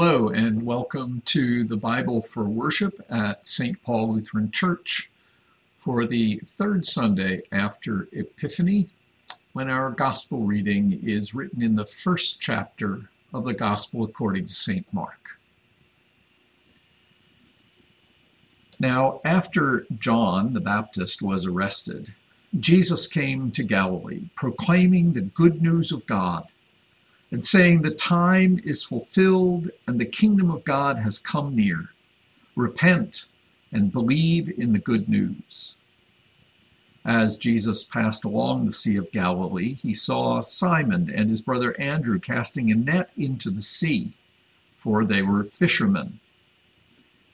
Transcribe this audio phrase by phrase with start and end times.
[0.00, 3.82] Hello, and welcome to the Bible for Worship at St.
[3.82, 5.10] Paul Lutheran Church
[5.76, 8.86] for the third Sunday after Epiphany,
[9.54, 14.54] when our Gospel reading is written in the first chapter of the Gospel according to
[14.54, 14.86] St.
[14.92, 15.40] Mark.
[18.78, 22.14] Now, after John the Baptist was arrested,
[22.60, 26.52] Jesus came to Galilee, proclaiming the good news of God
[27.30, 31.88] and saying, The time is fulfilled and the kingdom of God has come near.
[32.56, 33.26] Repent
[33.72, 35.76] and believe in the good news.
[37.04, 42.18] As Jesus passed along the Sea of Galilee, he saw Simon and his brother Andrew
[42.18, 44.12] casting a net into the sea,
[44.76, 46.20] for they were fishermen.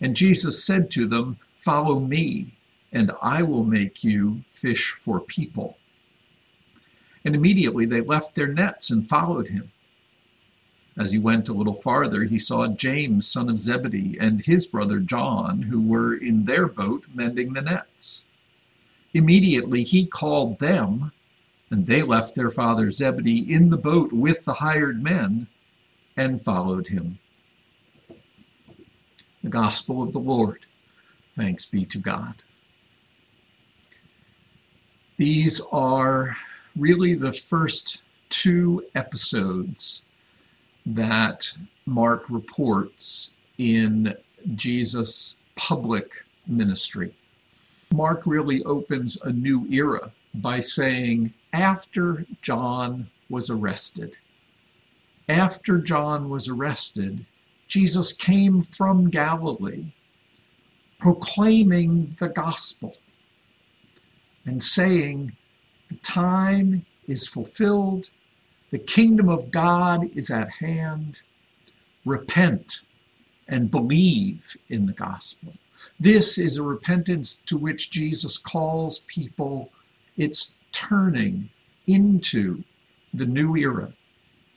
[0.00, 2.56] And Jesus said to them, Follow me,
[2.92, 5.78] and I will make you fish for people.
[7.24, 9.72] And immediately they left their nets and followed him.
[10.96, 15.00] As he went a little farther, he saw James, son of Zebedee, and his brother
[15.00, 18.24] John, who were in their boat mending the nets.
[19.12, 21.10] Immediately he called them,
[21.70, 25.48] and they left their father Zebedee in the boat with the hired men
[26.16, 27.18] and followed him.
[29.42, 30.64] The Gospel of the Lord.
[31.34, 32.44] Thanks be to God.
[35.16, 36.36] These are
[36.76, 40.04] really the first two episodes
[40.86, 41.50] that
[41.86, 44.14] Mark reports in
[44.54, 47.14] Jesus' public ministry.
[47.92, 54.16] Mark really opens a new era by saying, after John was arrested,
[55.28, 57.24] after John was arrested,
[57.68, 59.92] Jesus came from Galilee
[60.98, 62.96] proclaiming the gospel
[64.46, 65.32] and saying,
[65.90, 68.10] The time is fulfilled
[68.74, 71.22] the kingdom of God is at hand.
[72.04, 72.80] Repent
[73.46, 75.52] and believe in the gospel.
[76.00, 79.70] This is a repentance to which Jesus calls people.
[80.16, 81.48] It's turning
[81.86, 82.64] into
[83.12, 83.92] the new era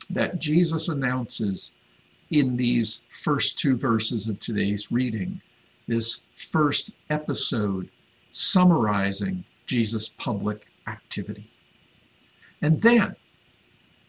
[0.09, 1.73] that Jesus announces
[2.31, 5.39] in these first two verses of today's reading.
[5.87, 7.87] This first episode
[8.31, 11.51] summarizing Jesus' public activity.
[12.63, 13.15] And then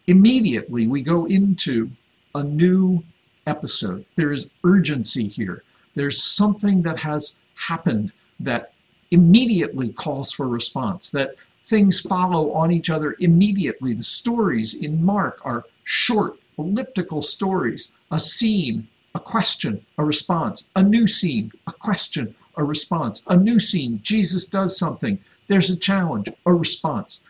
[0.08, 1.90] immediately we go into
[2.34, 3.02] a new
[3.46, 4.04] episode.
[4.16, 5.62] There is urgency here.
[5.94, 8.72] There's something that has happened that
[9.10, 11.36] immediately calls for response, that
[11.66, 13.94] things follow on each other immediately.
[13.94, 20.82] The stories in Mark are short, elliptical stories, a scene, a question, a response, a
[20.82, 24.00] new scene, a question, a response, a new scene.
[24.02, 25.18] Jesus does something.
[25.46, 27.22] There's a challenge, a response.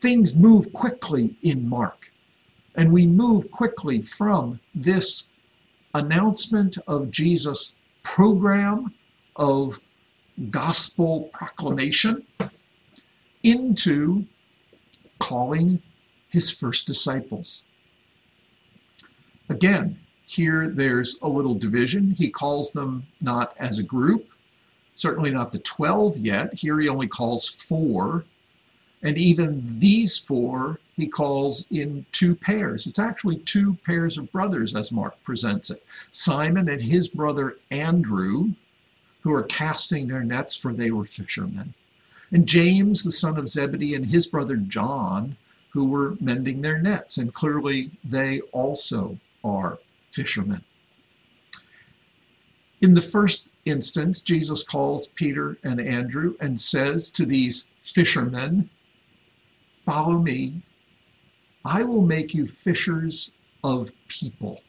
[0.00, 2.10] Things move quickly in Mark.
[2.74, 5.28] And we move quickly from this
[5.94, 8.94] announcement of Jesus' program
[9.36, 9.78] of
[10.50, 12.24] gospel proclamation
[13.42, 14.24] into
[15.18, 15.82] calling
[16.28, 17.64] his first disciples.
[19.50, 22.12] Again, here there's a little division.
[22.12, 24.30] He calls them not as a group,
[24.94, 26.54] certainly not the 12 yet.
[26.54, 28.24] Here he only calls four
[29.02, 32.86] and even these four he calls in two pairs.
[32.86, 38.50] It's actually two pairs of brothers, as Mark presents it Simon and his brother Andrew,
[39.22, 41.72] who are casting their nets, for they were fishermen.
[42.32, 45.36] And James, the son of Zebedee, and his brother John,
[45.70, 47.18] who were mending their nets.
[47.18, 49.78] And clearly, they also are
[50.10, 50.62] fishermen.
[52.80, 58.68] In the first instance, Jesus calls Peter and Andrew and says to these fishermen,
[59.90, 60.62] Follow me.
[61.64, 63.34] I will make you fishers
[63.64, 64.60] of people.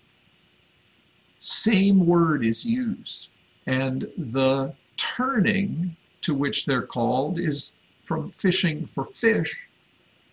[1.38, 3.30] Same word is used.
[3.68, 9.68] And the turning to which they're called is from fishing for fish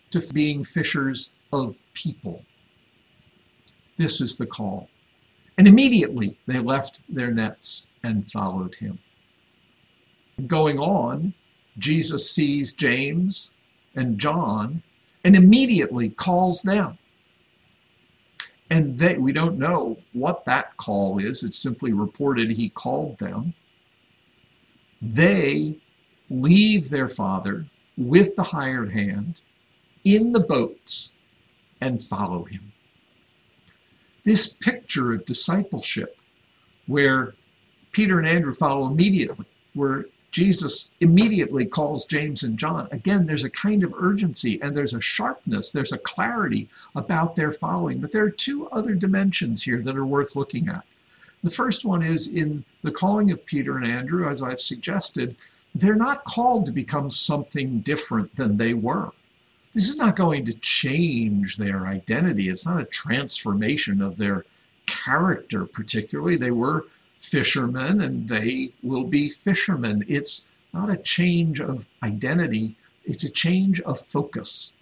[0.09, 2.43] to being fishers of people.
[3.97, 4.89] This is the call.
[5.59, 8.97] And immediately they left their nets and followed him.
[10.47, 11.35] Going on,
[11.77, 13.51] Jesus sees James
[13.95, 14.83] and John
[15.23, 16.97] and immediately calls them.
[18.69, 21.43] And they, we don't know what that call is.
[21.43, 23.53] It's simply reported he called them.
[25.01, 25.79] They
[26.29, 27.65] leave their father
[27.97, 29.41] with the hired hand
[30.03, 31.11] in the boats
[31.81, 32.71] and follow him.
[34.23, 36.17] This picture of discipleship,
[36.87, 37.33] where
[37.91, 42.87] Peter and Andrew follow immediately, where Jesus immediately calls James and John.
[42.91, 47.51] Again, there's a kind of urgency and there's a sharpness, there's a clarity about their
[47.51, 47.99] following.
[47.99, 50.85] But there are two other dimensions here that are worth looking at.
[51.43, 55.35] The first one is in the calling of Peter and Andrew, as I've suggested,
[55.73, 59.11] they're not called to become something different than they were.
[59.73, 62.49] This is not going to change their identity.
[62.49, 64.45] It's not a transformation of their
[64.87, 66.35] character, particularly.
[66.37, 66.85] They were
[67.19, 70.05] fishermen and they will be fishermen.
[70.07, 72.75] It's not a change of identity,
[73.05, 74.73] it's a change of focus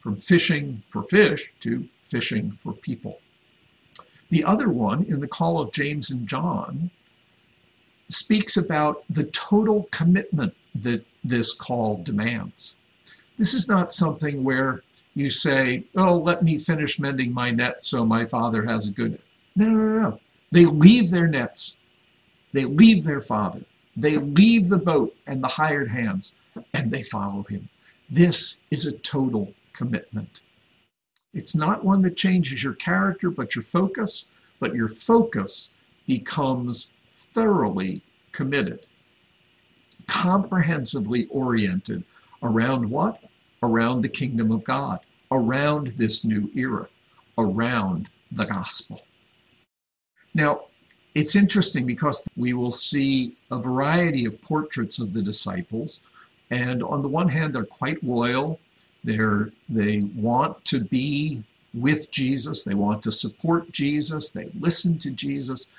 [0.00, 3.18] from fishing for fish to fishing for people.
[4.30, 6.90] The other one, in the call of James and John,
[8.08, 12.76] speaks about the total commitment that this call demands.
[13.36, 14.82] This is not something where
[15.14, 19.18] you say, Oh, let me finish mending my net so my father has a good.
[19.56, 20.20] No, no, no, no.
[20.56, 21.76] They leave their nets,
[22.54, 23.60] they leave their father,
[23.94, 26.32] they leave the boat and the hired hands,
[26.72, 27.68] and they follow him.
[28.08, 30.40] This is a total commitment.
[31.34, 34.24] It's not one that changes your character, but your focus,
[34.58, 35.68] but your focus
[36.06, 38.00] becomes thoroughly
[38.32, 38.86] committed,
[40.06, 42.02] comprehensively oriented
[42.42, 43.22] around what?
[43.62, 45.00] Around the kingdom of God,
[45.30, 46.88] around this new era,
[47.36, 49.02] around the gospel.
[50.36, 50.64] Now,
[51.14, 56.02] it's interesting because we will see a variety of portraits of the disciples.
[56.50, 58.60] And on the one hand, they're quite loyal.
[59.02, 61.42] They're, they want to be
[61.72, 62.64] with Jesus.
[62.64, 64.30] They want to support Jesus.
[64.30, 65.70] They listen to Jesus.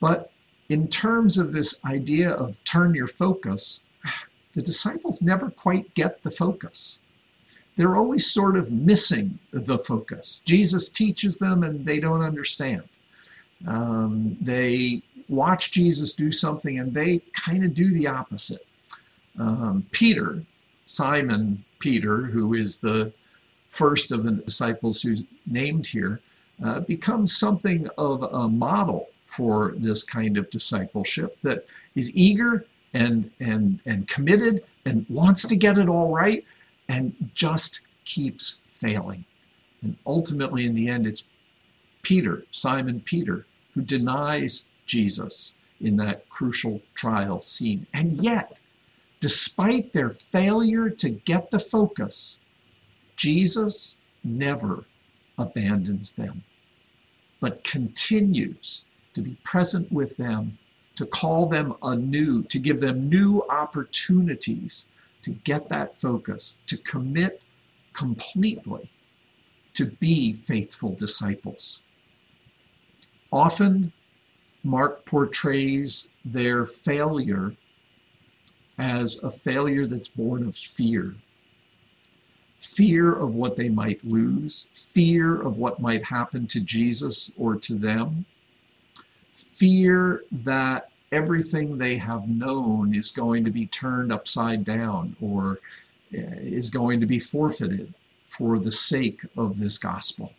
[0.00, 0.30] But
[0.68, 3.80] in terms of this idea of turn your focus,
[4.52, 6.98] the disciples never quite get the focus.
[7.76, 10.42] They're always sort of missing the focus.
[10.44, 12.82] Jesus teaches them and they don't understand.
[13.66, 18.66] Um, they watch Jesus do something and they kind of do the opposite.
[19.38, 20.42] Um, Peter,
[20.84, 23.12] Simon Peter, who is the
[23.70, 26.20] first of the disciples who's named here,
[26.64, 33.30] uh, becomes something of a model for this kind of discipleship that is eager and
[33.40, 36.44] and and committed and wants to get it all right
[36.88, 39.24] and just keeps failing.
[39.82, 41.28] And ultimately in the end it's
[42.02, 47.86] Peter, Simon Peter, who denies Jesus in that crucial trial scene.
[47.92, 48.60] And yet,
[49.20, 52.40] despite their failure to get the focus,
[53.16, 54.84] Jesus never
[55.38, 56.44] abandons them,
[57.40, 58.84] but continues
[59.14, 60.58] to be present with them,
[60.96, 64.86] to call them anew, to give them new opportunities
[65.22, 67.40] to get that focus, to commit
[67.92, 68.90] completely
[69.74, 71.80] to be faithful disciples.
[73.32, 73.92] Often,
[74.62, 77.54] Mark portrays their failure
[78.78, 81.14] as a failure that's born of fear
[82.62, 87.74] fear of what they might lose, fear of what might happen to Jesus or to
[87.74, 88.24] them,
[89.32, 95.58] fear that everything they have known is going to be turned upside down or
[96.14, 97.92] eh, is going to be forfeited
[98.24, 100.32] for the sake of this gospel.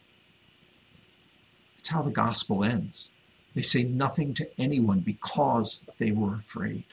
[1.83, 3.11] It's how the gospel ends.
[3.55, 6.85] They say nothing to anyone because they were afraid.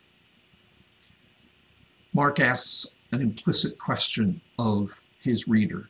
[2.12, 5.88] Mark asks an implicit question of his reader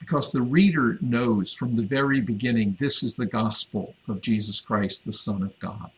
[0.00, 5.04] because the reader knows from the very beginning this is the gospel of Jesus Christ,
[5.04, 5.90] the Son of God.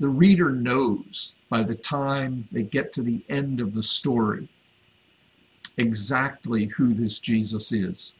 [0.00, 4.48] The reader knows by the time they get to the end of the story
[5.76, 8.16] exactly who this Jesus is,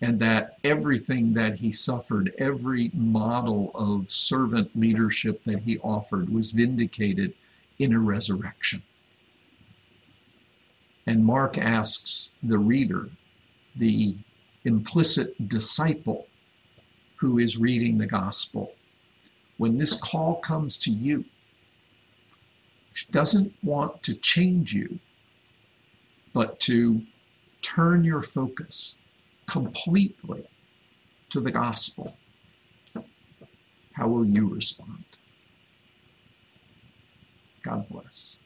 [0.00, 6.52] and that everything that he suffered, every model of servant leadership that he offered, was
[6.52, 7.34] vindicated
[7.78, 8.82] in a resurrection.
[11.06, 13.08] And Mark asks the reader
[13.76, 14.16] the
[14.64, 16.26] implicit disciple
[17.16, 18.74] who is reading the gospel.
[19.56, 21.24] When this call comes to you,
[22.90, 24.98] which doesn't want to change you,
[26.32, 27.02] but to
[27.62, 28.96] turn your focus
[29.48, 30.44] completely
[31.30, 32.18] to the gospel,
[33.94, 35.04] how will you respond?
[37.64, 38.40] God bless.